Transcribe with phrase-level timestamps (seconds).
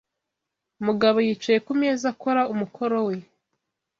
[0.85, 3.15] Mugabo yicaye ku meza akora umukoro we.